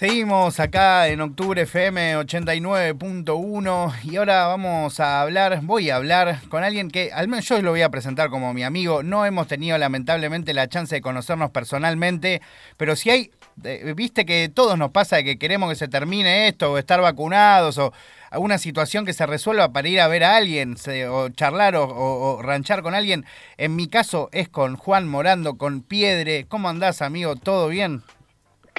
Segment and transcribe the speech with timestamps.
[0.00, 6.64] Seguimos acá en Octubre FM 89.1 y ahora vamos a hablar, voy a hablar con
[6.64, 9.02] alguien que al menos yo lo voy a presentar como mi amigo.
[9.02, 12.40] No hemos tenido lamentablemente la chance de conocernos personalmente,
[12.78, 13.30] pero si hay,
[13.62, 17.76] eh, viste que todos nos pasa que queremos que se termine esto o estar vacunados
[17.76, 17.92] o
[18.30, 20.76] alguna situación que se resuelva para ir a ver a alguien
[21.10, 23.26] o charlar o, o ranchar con alguien.
[23.58, 26.46] En mi caso es con Juan Morando, con Piedre.
[26.48, 27.36] ¿Cómo andás, amigo?
[27.36, 28.02] ¿Todo bien?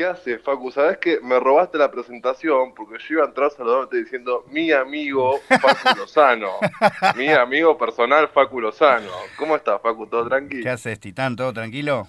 [0.02, 0.72] ¿Qué hace, Facu?
[0.72, 2.74] ¿Sabes que me robaste la presentación?
[2.74, 6.54] Porque yo iba a entrar saludándote diciendo mi amigo Facu Lozano.
[7.16, 9.12] mi amigo personal Facu Lozano.
[9.38, 10.08] ¿Cómo estás, Facu?
[10.08, 10.64] ¿Todo tranquilo?
[10.64, 11.36] ¿Qué haces, Titán?
[11.36, 12.08] ¿Todo tranquilo?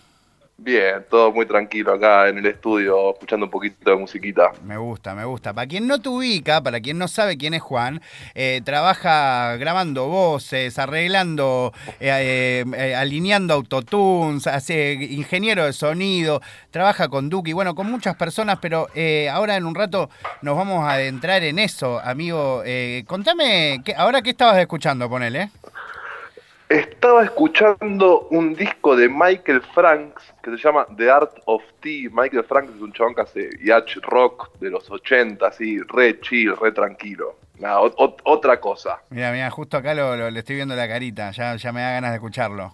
[0.65, 4.52] Bien, todo muy tranquilo acá en el estudio, escuchando un poquito de musiquita.
[4.62, 5.52] Me gusta, me gusta.
[5.52, 8.01] Para quien no te ubica, para quien no sabe quién es Juan,
[8.37, 16.41] eh, trabaja grabando voces, arreglando, eh, eh, alineando autotunes, hace ingeniero de sonido,
[16.71, 18.87] trabaja con Duki, bueno, con muchas personas, pero
[19.33, 20.10] ahora en un rato
[20.43, 22.63] nos vamos a adentrar en eso, amigo.
[23.09, 25.51] contame, ¿ahora qué estabas escuchando, ponele?
[26.73, 32.09] Estaba escuchando un disco de Michael Franks que se llama The Art of Tea.
[32.10, 36.56] Michael Franks es un chabón que hace yacht rock de los 80, así, re chill,
[36.56, 37.37] re tranquilo.
[37.59, 39.02] Nada, otra cosa.
[39.10, 42.12] Mira, mira, justo acá lo, le estoy viendo la carita, ya, ya me da ganas
[42.12, 42.73] de escucharlo.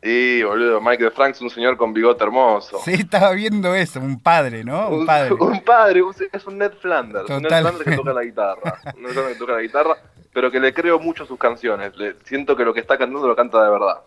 [0.00, 2.78] Sí, boludo, Michael Franks un señor con bigote hermoso.
[2.84, 4.90] Sí, estaba viendo eso, un padre, ¿no?
[4.90, 5.34] Un padre.
[5.34, 7.28] Un, padre, es un Ned Flanders.
[7.28, 8.78] Un Ned Flanders que toca la guitarra.
[8.94, 9.96] Un Ned Flanders que toca la guitarra
[10.34, 11.96] pero que le creo mucho sus canciones.
[11.96, 14.02] Le, siento que lo que está cantando lo canta de verdad.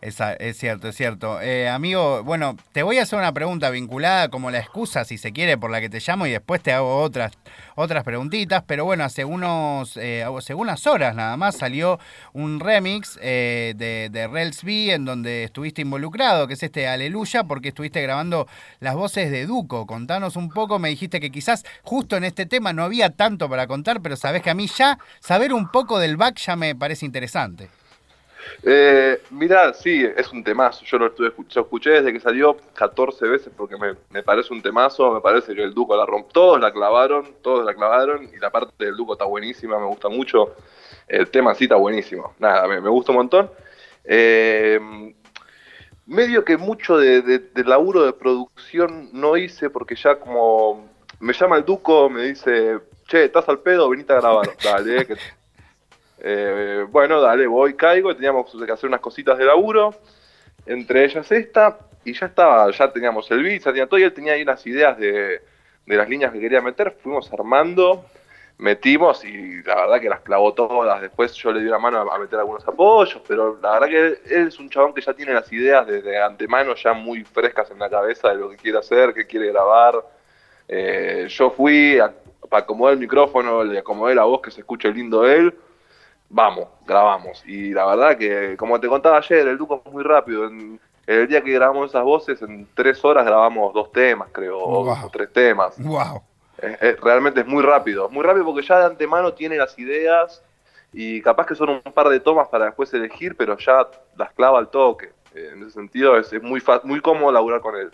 [0.00, 1.40] Es, es cierto, es cierto.
[1.40, 5.32] Eh, amigo, bueno, te voy a hacer una pregunta vinculada como la excusa, si se
[5.32, 7.32] quiere, por la que te llamo y después te hago otras,
[7.74, 8.62] otras preguntitas.
[8.66, 11.98] Pero bueno, hace, unos, eh, hace unas horas nada más salió
[12.32, 17.44] un remix eh, de, de Rels B en donde estuviste involucrado, que es este Aleluya,
[17.44, 18.46] porque estuviste grabando
[18.80, 19.86] las voces de Duco.
[19.86, 23.66] Contanos un poco, me dijiste que quizás justo en este tema no había tanto para
[23.66, 27.06] contar, pero sabes que a mí ya saber un poco del back ya me parece
[27.06, 27.70] interesante.
[28.62, 30.84] Eh, mirá, sí, es un temazo.
[30.84, 33.76] Yo lo estuve yo escuché desde que salió 14 veces porque
[34.10, 35.12] me, parece un temazo.
[35.12, 36.32] Me parece que el Duco la rompió.
[36.32, 38.28] Todos la clavaron, todos la clavaron.
[38.34, 40.54] Y la parte del Duco está buenísima, me gusta mucho.
[41.08, 42.34] El tema sí está buenísimo.
[42.38, 43.50] Nada, me, gusta un montón.
[44.04, 44.80] Eh,
[46.06, 51.64] medio que mucho de, laburo de producción no hice porque ya como me llama el
[51.64, 54.48] Duco, me dice, che, estás al pedo, venite a grabar.
[54.62, 55.16] Dale, que
[56.28, 59.94] eh, bueno, dale, voy, caigo, teníamos que hacer unas cositas de laburo,
[60.66, 64.12] entre ellas esta, y ya estaba, ya teníamos el beat, ya tenía todo, y él
[64.12, 65.40] tenía ahí unas ideas de,
[65.86, 68.04] las líneas que quería meter, fuimos armando,
[68.58, 72.18] metimos y la verdad que las clavó todas, después yo le di una mano a,
[72.18, 75.52] meter algunos apoyos, pero la verdad que él, es un chabón que ya tiene las
[75.52, 79.28] ideas desde antemano ya muy frescas en la cabeza de lo que quiere hacer, qué
[79.28, 80.04] quiere grabar.
[80.66, 82.00] Eh, yo fui
[82.50, 85.54] para acomodar el micrófono, le acomodé la voz que se escuche lindo él,
[86.28, 87.42] vamos, grabamos.
[87.46, 90.46] Y la verdad que, como te contaba ayer, el Duco es muy rápido.
[90.46, 95.10] En, el día que grabamos esas voces, en tres horas grabamos dos temas, creo, o
[95.12, 95.78] tres temas.
[95.78, 96.20] Wow.
[97.00, 98.08] realmente es muy rápido.
[98.08, 100.42] Muy rápido porque ya de antemano tiene las ideas
[100.92, 103.86] y capaz que son un par de tomas para después elegir, pero ya
[104.16, 105.12] las clava al toque.
[105.34, 107.92] en ese sentido es, es muy, muy cómodo laburar con él.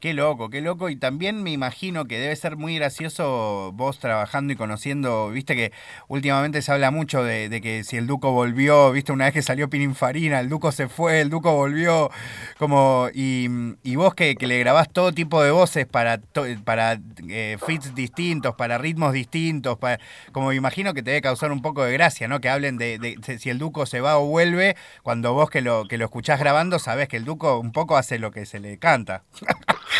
[0.00, 0.90] Qué loco, qué loco.
[0.90, 5.72] Y también me imagino que debe ser muy gracioso vos trabajando y conociendo, viste que
[6.08, 9.70] últimamente se habla mucho de, que si el Duco volvió, viste una vez que salió
[9.70, 12.10] Pininfarina, el Duco se fue, el Duco volvió,
[12.58, 13.48] como, y,
[13.96, 16.20] vos que, le grabás todo tipo de voces para,
[16.64, 19.98] para eh, fits distintos, para ritmos distintos, para,
[20.32, 22.40] como me imagino que te debe causar un poco de gracia, ¿no?
[22.42, 25.88] Que hablen de, de, si el Duco se va o vuelve, cuando vos que lo,
[25.88, 28.78] que lo escuchás grabando sabés que el Duco un poco hace lo que se le
[28.78, 29.24] canta.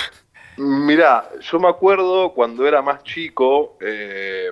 [0.59, 4.51] Mirá, yo me acuerdo cuando era más chico, eh,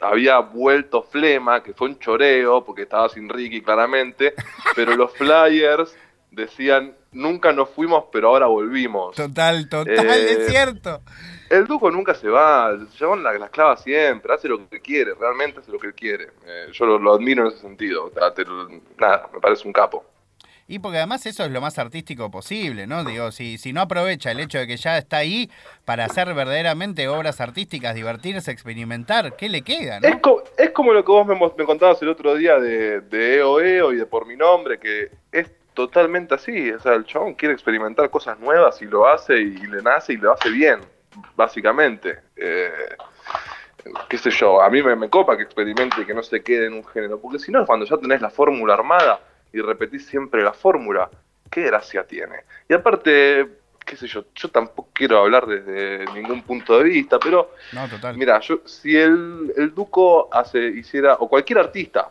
[0.00, 4.34] había vuelto Flema, que fue un choreo, porque estaba sin Ricky claramente,
[4.74, 5.94] pero los flyers
[6.30, 9.14] decían, nunca nos fuimos, pero ahora volvimos.
[9.14, 11.02] Total, total, es eh, cierto.
[11.50, 15.60] El Duco nunca se va, el chabón la, clava siempre, hace lo que quiere, realmente
[15.60, 16.28] hace lo que él quiere.
[16.46, 18.10] Eh, yo lo, admiro en ese sentido,
[18.98, 20.06] nada, me parece un capo.
[20.72, 23.04] Y porque además eso es lo más artístico posible, ¿no?
[23.04, 25.50] Digo, si, si no aprovecha el hecho de que ya está ahí
[25.84, 30.08] para hacer verdaderamente obras artísticas, divertirse, experimentar, ¿qué le queda, no?
[30.56, 31.26] Es, como lo que vos
[31.58, 35.52] me, contabas el otro día de, de EO y de Por Mi Nombre, que es
[35.74, 36.72] totalmente así.
[36.72, 40.16] O sea, el chabón quiere experimentar cosas nuevas y lo hace y le nace y
[40.16, 40.80] lo hace bien,
[41.36, 42.20] básicamente.
[42.34, 42.96] Eh,
[44.08, 46.68] qué sé yo, a mí me, me copa que experimente y que no se quede
[46.68, 49.20] en un género, porque si no, cuando ya tenés la fórmula armada,
[49.52, 51.10] y repetís siempre la fórmula,
[51.50, 52.36] ¿qué gracia tiene?
[52.68, 53.48] Y aparte,
[53.84, 58.16] qué sé yo, yo tampoco quiero hablar desde ningún punto de vista, pero No, total.
[58.16, 62.08] mira, yo si el, el Duco hace, hiciera, o cualquier artista,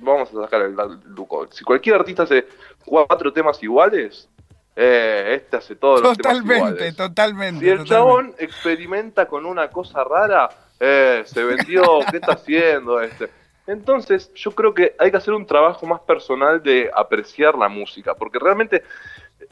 [0.00, 2.46] vamos a sacar el, el Duco, si cualquier artista hace
[2.84, 4.28] cuatro temas iguales,
[4.76, 6.96] eh, este hace todos los temas Totalmente, iguales.
[6.96, 7.60] totalmente.
[7.64, 7.94] Si el totalmente.
[7.94, 10.48] chabón experimenta con una cosa rara,
[10.78, 13.28] eh, se vendió, ¿qué está haciendo este?
[13.66, 18.14] Entonces, yo creo que hay que hacer un trabajo más personal de apreciar la música,
[18.14, 18.82] porque realmente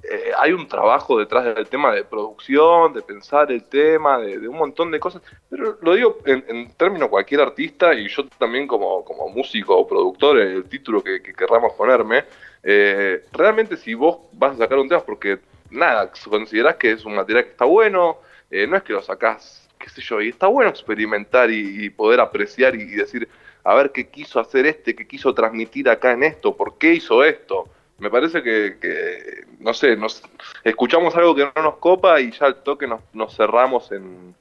[0.02, 4.56] eh, hay un trabajo detrás del tema de producción, de pensar el tema, de, un
[4.56, 9.04] montón de cosas, pero lo digo en, en términos cualquier artista y yo también como,
[9.04, 12.24] como músico o productor, el título que, que querramos ponerme,
[12.62, 15.38] eh, realmente si vos vas a sacar un tema porque,
[15.70, 18.18] nada, considerás que es un material que está bueno,
[18.50, 22.20] eh, no es que lo sacás, qué sé yo, y está bueno experimentar y, poder
[22.20, 23.28] apreciar y decir,
[23.70, 27.22] a ver qué quiso hacer este, qué quiso transmitir acá en esto, por qué hizo
[27.22, 27.68] esto.
[27.98, 30.22] Me parece que, que, no sé, nos
[30.64, 34.34] escuchamos algo que no nos copa y ya al toque nos, nos cerramos en,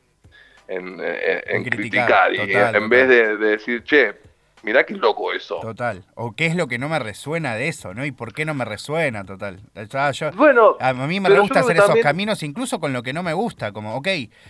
[0.68, 4.14] en, en- en En criticar, criticar, y total, en vez de, de decir, che,
[4.64, 5.60] mirá qué loco eso.
[5.62, 6.04] Total.
[6.16, 8.06] O qué es lo que no me resuena de eso, ¿no?
[8.06, 9.60] Y por qué no me resuena, total.
[10.14, 13.34] Yo- Bueno, a mí me gusta hacer esos caminos incluso con lo que no me
[13.34, 14.04] gusta, como, ok,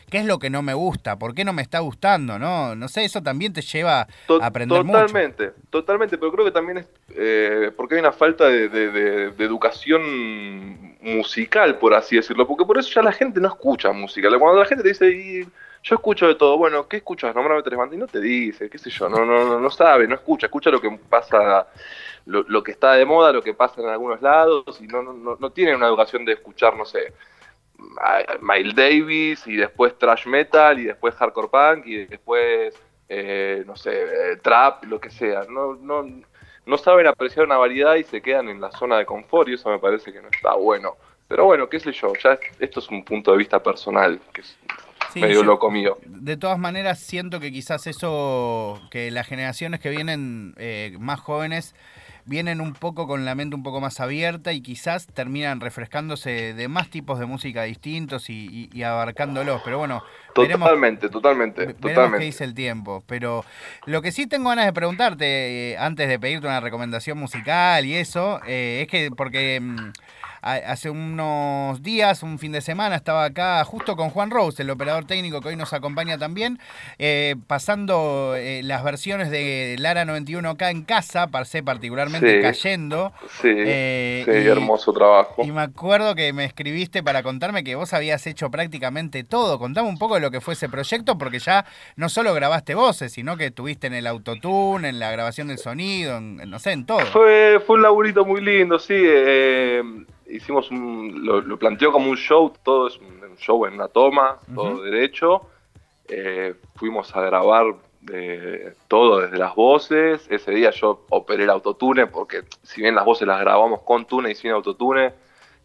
[0.09, 1.17] ¿qué es lo que no me gusta?
[1.17, 2.39] ¿Por qué no me está gustando?
[2.39, 4.99] No, no sé, eso también te lleva To- a aprender mucho.
[4.99, 9.31] totalmente, totalmente, pero creo que también es eh, porque hay una falta de, de- de-
[9.31, 14.27] de educación musical, por así decirlo, porque por eso ya la gente no escucha música.
[14.39, 15.47] Cuando la gente te dice, "Y
[15.83, 17.35] yo escucho de todo, bueno, ¿qué escuchas?
[17.35, 17.95] Nombrame tres bandas.
[17.95, 20.69] Y no te dice, qué sé yo, no, no, no, no sabe, no escucha, escucha
[20.69, 21.67] lo que pasa,
[22.25, 25.13] lo, lo que está de moda, lo que pasa en algunos lados, y no, no,
[25.13, 27.13] no, no tiene una educación de escuchar, no sé,
[28.41, 32.75] Miles Davis y después thrash metal y después hardcore punk y después
[33.09, 35.43] eh, no sé eh, trap lo que sea.
[35.49, 36.05] No no
[36.65, 39.69] no saben apreciar una variedad y se quedan en la zona de confort y eso
[39.69, 40.95] me parece que no está bueno.
[41.27, 44.41] Pero bueno qué sé yo ya esto es un punto de vista personal que
[45.17, 49.79] Sí, medio yo- loco mío De todas maneras, siento que quizás eso, que las generaciones
[49.79, 51.75] que vienen eh, más jóvenes,
[52.25, 56.67] vienen un poco con la mente un poco más abierta y quizás terminan refrescándose de
[56.67, 59.61] más tipos de música distintos y, y- y abarcándolos.
[59.63, 60.03] Pero bueno,
[60.35, 63.01] veremos, totalmente totalmente ve- veremos qué totalmente dice el tiempo.
[63.07, 63.45] Pero
[63.85, 67.93] lo que sí tengo ganas de preguntarte, eh, antes de pedirte una recomendación musical y
[67.95, 69.59] eso, eh, es que porque...
[69.61, 69.91] mm,
[70.41, 75.05] Hace unos días, un fin de semana, estaba acá justo con Juan Rose, el operador
[75.05, 76.59] técnico que hoy nos acompaña también,
[76.99, 82.41] eh, pasando eh, las versiones de Lara 91K en casa, pasé particularmente Sí.
[82.41, 83.11] cayendo.
[83.41, 87.75] sí, eh, sí y- hermoso trabajo Y me acuerdo que me escribiste para contarme que
[87.75, 89.57] vos habías hecho prácticamente todo.
[89.59, 93.11] Contame un poco de lo que fue ese proyecto, porque ya no solo grabaste voces,
[93.11, 96.71] sino que estuviste en el autotune, en la grabación del sonido, en, en, no sé,
[96.71, 96.99] en todo.
[97.07, 98.93] Fue, fue un laburito muy lindo, sí.
[100.29, 103.87] Hicimos un, lo, lo planteó como un show, todo es un, un show en una
[103.87, 105.49] toma, todo derecho.
[106.07, 107.75] Eh, fuimos a grabar
[108.87, 110.25] todo desde las voces.
[110.29, 114.31] Ese día yo operé el autotune, porque si bien las voces las grabamos con tune
[114.31, 115.13] y sin autotune,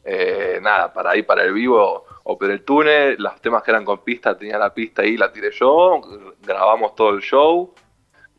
[0.05, 3.17] eh, nada, para ahí, para el vivo, operé el tune.
[3.19, 6.01] Los temas que eran con pista, tenía la pista ahí, la tiré yo.
[6.43, 7.73] Grabamos todo el show.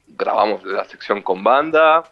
[0.08, 2.04] Grabamos la sección con banda.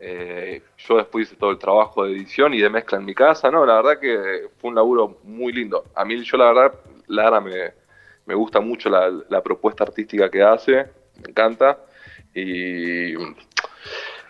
[0.00, 3.50] Eh, yo después hice todo el trabajo de edición y de mezcla en mi casa,
[3.50, 3.66] ¿no?
[3.66, 5.84] La verdad que fue un laburo muy lindo.
[5.94, 6.74] A mí, yo la verdad,
[7.08, 7.72] Lara me,
[8.26, 10.86] me gusta mucho la, la propuesta artística que hace,
[11.22, 11.78] me encanta.
[12.34, 13.14] Y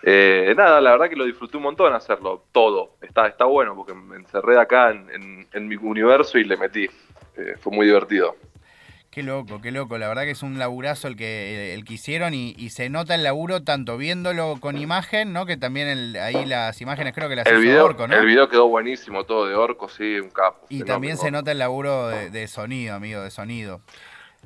[0.03, 2.97] eh, nada, la verdad que lo disfruté un montón hacerlo, todo.
[3.00, 6.89] Está, está bueno porque me encerré acá en, en- mi universo y le metí.
[7.37, 8.35] Eh, fue muy divertido.
[9.11, 9.99] Qué loco, qué loco.
[9.99, 13.17] La verdad que es un laburazo el que, el que hicieron y, y se nota
[13.17, 15.47] el laburo tanto viéndolo con imagen, ¿no?
[15.47, 18.14] Que también el- ahí las imágenes creo que las El hizo video, Orco, ¿no?
[18.14, 20.64] el video quedó buenísimo, todo de Orco, sí, un capo.
[20.69, 23.81] y también se nota el laburo de, de sonido, amigo, de sonido.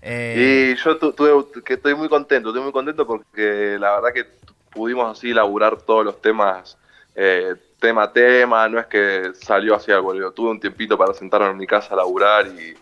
[0.01, 1.15] Eh, Y yo tu-
[1.63, 4.25] que estoy muy contento, estoy muy contento porque la verdad que
[4.71, 6.79] pudimos así laburar todos los temas
[7.15, 11.51] eh, tema a tema, no es que salió así algo, tuve un tiempito para sentarme
[11.51, 12.75] en mi casa a laburar y,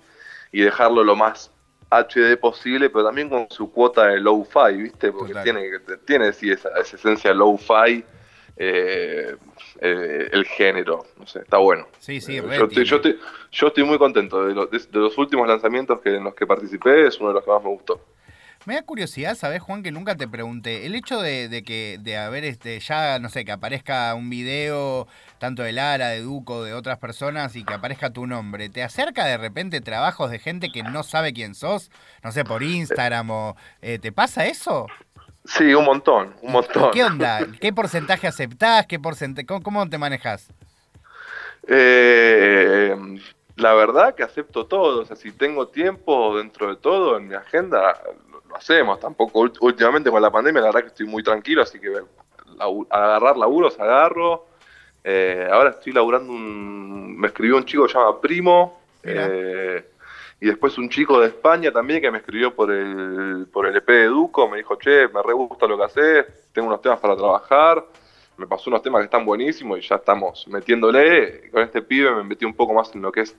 [0.52, 1.50] y dejarlo lo más
[2.00, 5.12] HD posible, pero también con su cuota de low-fi, ¿viste?
[5.12, 5.44] Porque Total.
[5.44, 5.70] tiene,
[6.06, 8.04] tiene sí esa, esa esencia low-fi,
[8.56, 9.36] eh,
[9.80, 11.86] eh, el género, no sé, está bueno.
[11.98, 13.18] Sí, sí, Eh, yo, estoy, yo, estoy,
[13.50, 14.44] yo estoy muy contento.
[14.46, 17.34] De, lo- de- de los últimos lanzamientos que, en los que participé, es uno de
[17.34, 18.00] los que más me gustó.
[18.64, 19.82] Me da curiosidad, ¿sabes, Juan?
[19.82, 20.86] Que nunca te pregunté.
[20.86, 25.08] El hecho de, de que de haber este ya, no sé, que aparezca un video
[25.38, 29.24] tanto de Lara, de Duco, de otras personas y que aparezca tu nombre, ¿te acerca
[29.24, 31.90] de repente trabajos de gente que no sabe quién sos?
[32.22, 33.56] No sé, por Instagram o...
[33.80, 34.86] eh, ¿Te pasa eso?
[35.44, 36.92] Sí, un montón, un montón.
[36.92, 37.40] ¿Qué onda?
[37.60, 38.86] ¿Qué porcentaje aceptás?
[38.86, 40.48] ¿Qué porcentaje, cómo, cómo te manejas?
[41.66, 42.94] Eh,
[43.56, 45.02] la verdad que acepto todo.
[45.02, 48.00] O sea, si tengo tiempo dentro de todo en mi agenda,
[48.52, 49.00] lo, hacemos.
[49.00, 51.92] Tampoco últimamente con la pandemia, la verdad que estoy muy tranquilo, así que
[52.90, 54.46] agarrar laburos, agarro.
[55.04, 57.16] Eh, ahora estoy laburando un...
[57.18, 58.80] Me escribió un chico que se llama Primo.
[59.02, 59.84] Eh,
[60.40, 63.86] y después un chico de España también que me escribió por el, por el EP
[63.86, 64.48] de Duco.
[64.48, 66.26] Me dijo, che, me re gusta lo que haces.
[66.52, 67.84] Tengo unos temas para trabajar
[68.36, 71.50] me pasó unos temas que están buenísimos y ya estamos metiéndole.
[71.50, 73.36] Con este pibe me metí un poco más en lo que es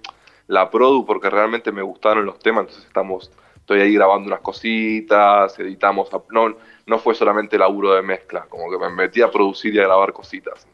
[0.48, 3.32] la produ porque realmente me gustaron los temas, entonces estamos,
[3.64, 6.54] estoy ahí grabando unas cositas, editamos, no,
[6.86, 10.12] no fue solamente laburo de mezcla, como que me metí a producir y a grabar
[10.12, 10.68] cositas.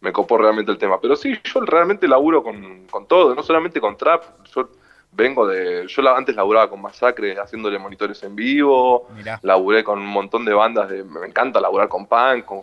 [0.00, 1.00] Me, copó realmente el tema.
[1.00, 4.22] Pero sí, yo realmente laburo con, con todo, no solamente con trap,
[4.54, 4.68] yo
[5.10, 5.86] vengo de.
[5.88, 9.08] Yo antes laburaba con Masacre haciéndole monitores en vivo.
[9.42, 11.02] Laburé con un montón de bandas de.
[11.02, 12.62] Me encanta laburar con punk, con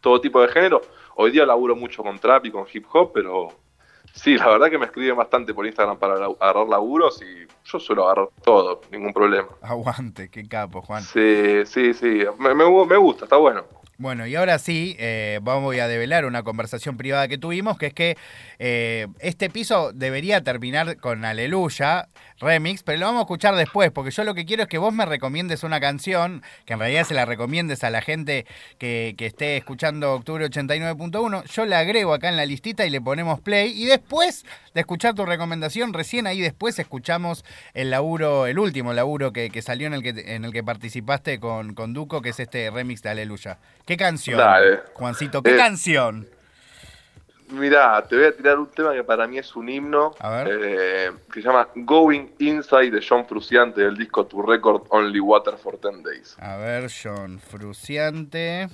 [0.00, 0.80] todo tipo de género.
[1.16, 3.48] Hoy día laburo mucho con trap y con hip hop, pero
[4.12, 8.04] sí, la verdad que me escriben bastante por Instagram para agarrar laburos y yo suelo
[8.04, 9.48] agarrar todo, ningún problema.
[9.62, 11.02] Aguante, qué capo, Juan.
[11.02, 13.64] Sí, sí, sí, me, me gusta, está bueno.
[14.00, 17.92] Bueno, y ahora sí, eh, vamos a develar una conversación privada que tuvimos, que es
[17.92, 18.16] que
[18.58, 24.10] eh, este piso debería terminar con Aleluya remix, pero lo vamos a escuchar después, porque
[24.10, 27.12] yo lo que quiero es que vos me recomiendes una canción, que en realidad se
[27.12, 28.46] la recomiendes a la gente
[28.78, 33.02] que, que esté escuchando Octubre 89.1, yo la agrego acá en la listita y le
[33.02, 38.58] ponemos play, y después de escuchar tu recomendación, recién ahí después escuchamos el laburo, el
[38.58, 42.22] último laburo que, que salió en el que, en el que participaste con, con Duco,
[42.22, 43.58] que es este remix de Aleluya.
[43.90, 44.40] ¿Qué canción?
[44.92, 46.24] Juancito, ¿qué eh, canción?
[47.48, 50.14] Mirá, te voy a tirar un tema que para mí es un himno,
[50.46, 55.56] eh, que se llama Going Inside de John Fruciante del disco To Record Only Water
[55.56, 56.36] for Ten Days.
[56.38, 58.68] A ver, John Fruciante.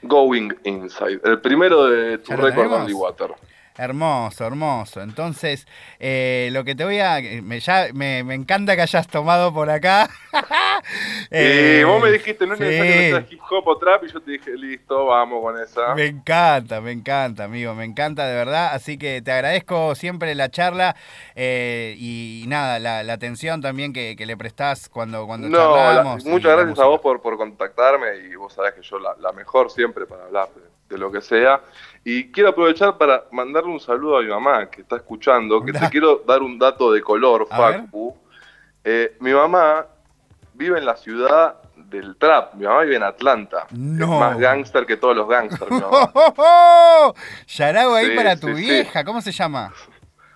[0.00, 3.34] Going Inside, el primero de To Record Only Water.
[3.78, 5.02] Hermoso, hermoso.
[5.02, 5.66] Entonces,
[5.98, 7.20] eh, lo que te voy a.
[7.42, 10.08] Me, ya, me, me, encanta que hayas tomado por acá.
[11.30, 14.30] eh, vos me dijiste, no es necesario que hip hop o trap, y yo te
[14.30, 15.94] dije, listo, vamos con esa.
[15.94, 18.70] Me encanta, me encanta, amigo, me encanta de verdad.
[18.72, 20.96] Así que te agradezco siempre la charla
[21.34, 26.24] eh, y, nada, la, la, atención también que, que, le prestás cuando, cuando no, charlamos.
[26.24, 29.70] muchas gracias a vos por, por contactarme y vos sabés que yo la, la mejor
[29.70, 30.48] siempre para hablar
[30.88, 31.60] de lo que sea.
[32.04, 35.90] Y quiero aprovechar para mandarle un saludo a mi mamá que está escuchando, que te
[35.90, 38.16] quiero dar un dato de color, Facu.
[38.84, 39.86] Eh, mi mamá
[40.54, 42.54] vive en la ciudad del trap.
[42.54, 43.66] Mi mamá vive en Atlanta.
[43.72, 44.04] No.
[44.04, 45.70] Es más gángster que todos los gángsters.
[45.70, 46.12] Mi mamá.
[47.96, 49.04] ahí para tu vieja.
[49.04, 49.72] ¿Cómo se llama?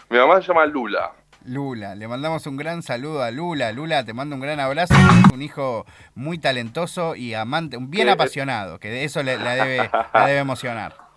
[0.09, 1.12] Mi mamá se llama Lula.
[1.44, 3.73] Lula, le mandamos un gran saludo a Lula.
[3.73, 4.94] Lula, te mando un gran abrazo.
[5.32, 10.26] un hijo muy talentoso y amante, bien eh, apasionado, que de eso le, debe, la
[10.26, 10.94] debe emocionar.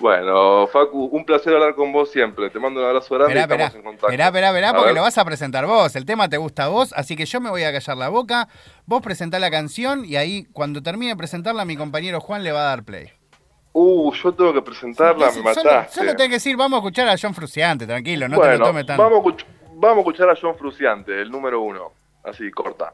[0.00, 2.48] Bueno, Facu, un placer hablar con vos siempre.
[2.48, 4.06] Te mando un abrazo grande y estamos en contacto.
[4.06, 5.94] Esperá, esperá, esperá, porque lo vas a presentar vos.
[5.94, 8.48] El tema te gusta a vos, así que yo me voy a callar la boca.
[8.86, 12.60] Vos presentá la canción y ahí, cuando termine de presentarla, mi compañero Juan le va
[12.60, 13.10] a dar play.
[13.72, 15.94] Uh, yo tengo que presentarla, me mataste.
[15.94, 18.86] Solo, tengo que decir, vamos a escuchar a John Fruciante, tranquilo, no te lo tomes
[18.86, 18.96] tan...
[18.96, 19.36] Vamos
[19.74, 21.92] vamos a escuchar a John Fruciante, el número uno.
[22.24, 22.92] Así, corta.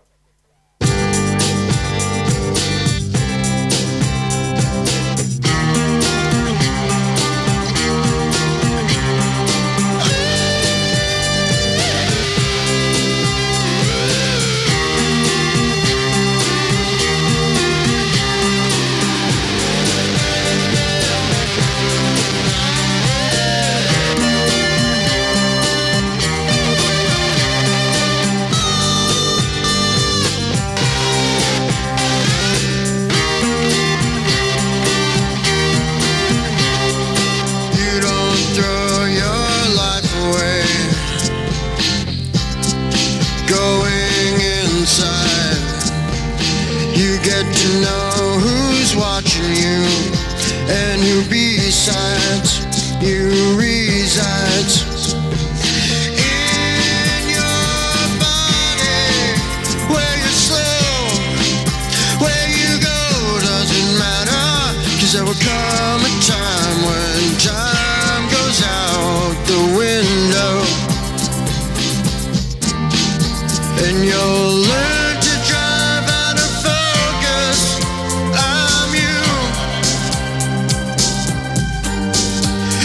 [50.68, 52.60] and who besides
[53.02, 54.85] you resides.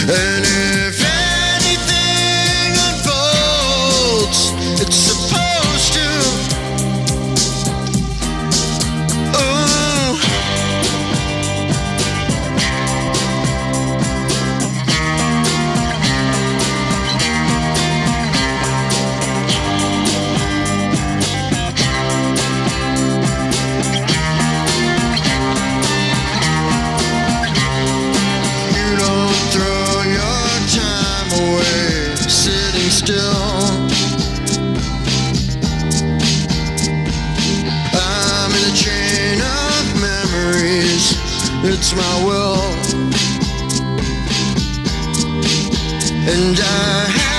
[0.10, 0.81] and
[41.64, 42.58] It's my will.
[46.28, 47.31] And I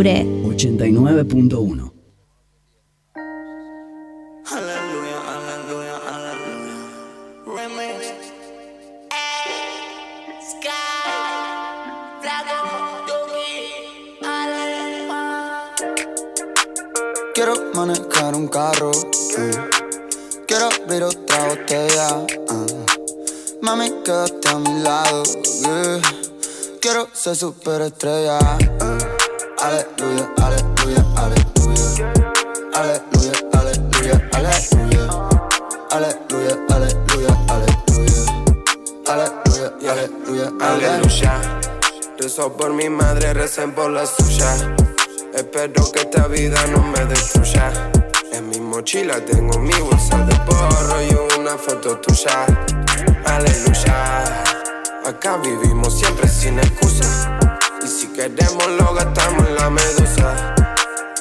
[0.00, 0.24] octubre.
[0.44, 1.92] 89.1.
[4.44, 6.78] Hallelujah, hallelujah, hallelujah.
[7.46, 8.00] Remix.
[10.50, 10.72] Sky,
[12.22, 12.58] Flaco,
[13.08, 13.52] Yogi,
[17.34, 18.90] Quiero manejar un carro.
[19.38, 19.50] eh.
[20.46, 22.26] Quiero abrir otra botella.
[22.48, 22.66] ah.
[23.62, 25.22] Mami, quédate a mi lado.
[25.62, 26.00] yeah.
[26.80, 28.38] Quiero ser superestrella.
[29.62, 32.12] Aleluya, aleluya, aleluya.
[32.74, 35.04] Aleluya, aleluya, aleluya.
[35.90, 38.22] Aleluya, aleluya, aleluya.
[39.06, 41.60] Aleluya, aleluya, aleluya.
[42.18, 44.54] Rezo por mi madre, recen por la suya.
[45.34, 47.90] Espero que esta vida no me destruya.
[48.32, 52.46] En mi mochila tengo mi bolsa de porro y una foto tuya.
[53.26, 54.24] Aleluya.
[55.06, 57.39] Acá vivimos siempre sin excusa.
[57.90, 60.54] Si queremos lo gastamos en la medusa.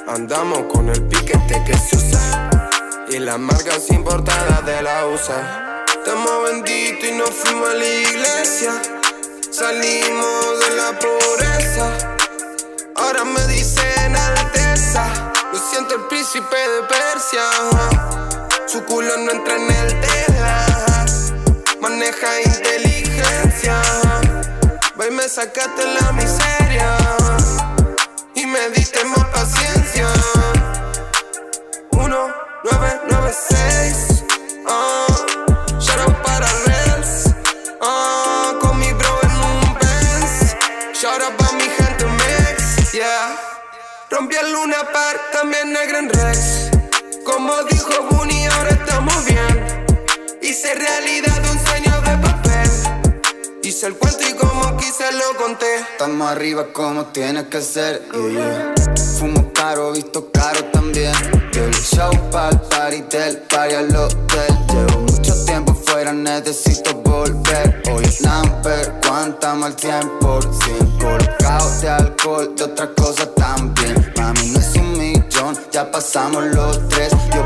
[0.08, 2.52] Andamos con el piquete que se usa.
[3.10, 5.84] Y las marcas importadas de la USA.
[5.88, 8.82] Estamos benditos y nos fuimos a la iglesia.
[9.50, 11.92] Salimos de la pobreza.
[12.98, 15.32] Ahora me dicen alteza.
[15.52, 17.42] Lo siento el príncipe de Persia.
[18.68, 21.06] Su culo no entra en el tela.
[21.82, 23.82] Maneja inteligencia.
[25.00, 26.98] Ve, me sacaste la miseria.
[28.36, 30.10] Y me diste más paciencia.
[31.92, 34.26] 1996.
[34.68, 35.08] Ah,
[35.80, 37.34] shout out para Rels.
[37.82, 40.54] Ah, con mi bro en un Benz.
[40.94, 42.92] Shout out mi gente Mex.
[42.92, 43.38] Yeah.
[44.10, 46.72] Rompí el Luna Park, también el Gran Rex.
[47.24, 49.66] Como dijo Bunny, ahora estamos bien.
[50.42, 51.49] Hice realidad
[53.80, 55.78] Hice el cuento y como quise lo conté.
[55.78, 58.10] Estamos arriba como tiene que ser.
[58.12, 58.96] yeah, yeah.
[59.18, 61.14] Fumo caro, visto caro también.
[61.54, 64.58] Del show pa'l party, del party al hotel.
[64.68, 67.82] Llevo mucho tiempo fuera, necesito volver.
[67.90, 70.42] Hoy number, cuánta mal tiempo.
[70.42, 74.14] Sin colocado de alcohol, de otras cosas también.
[74.18, 77.14] Mami, no es un millón, ya pasamos los tres.
[77.32, 77.46] Dios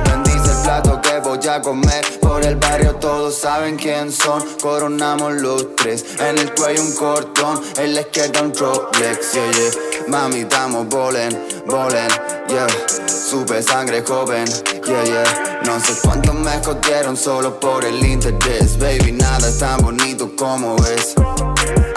[1.61, 4.43] Por el barrio todos saben quién son.
[4.59, 6.03] Coronamos los tres.
[6.19, 9.33] En el cuello un cordón, en la izquierda un Rolex.
[9.33, 10.07] Yeah.
[10.07, 12.07] Mami, estamos bolen, bolen.
[12.47, 12.65] Yeah,
[13.07, 14.45] supe sangre joven.
[14.83, 15.61] Yeah, yeah.
[15.63, 18.79] No sé cuántos me escondieron solo por el interés.
[18.79, 21.13] Baby, nada es tan bonito como es.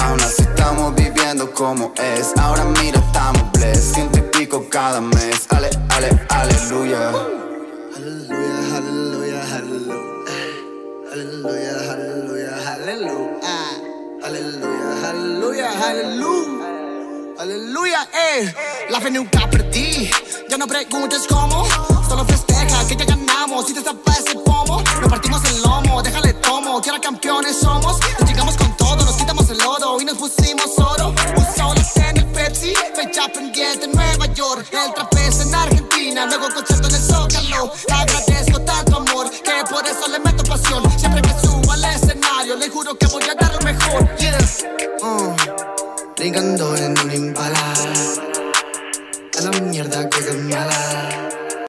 [0.01, 2.35] Aún así estamos viviendo como es.
[2.39, 3.95] Ahora mira, estamos blessed.
[3.95, 5.47] Ciento y pico cada mes.
[5.49, 7.46] Ale, ale, aleluya.
[11.47, 13.39] Hallelujah, hallelujah, hallelujah.
[14.21, 17.39] Hallelujah, hallelujah, hallelujah.
[17.39, 18.53] Aleluya, eh.
[18.91, 20.11] La fe nunca perdí.
[20.49, 21.65] Ya no preguntes cómo.
[22.09, 23.65] Solo festeja que ya ganamos.
[23.69, 26.03] Si te tapas ese pomo, nos partimos el lomo.
[26.03, 28.01] Déjale tomo, que ahora campeones somos.
[28.19, 31.15] Nos llegamos con todo, nos quitamos el lodo y nos pusimos oro.
[31.37, 34.67] Un solo en el Pepsi, fecha pendiente en Nueva York.
[34.73, 37.73] El trapez en Argentina, luego concierto en el Zócalo.
[37.93, 38.36] Agradezco
[46.37, 46.95] brincando en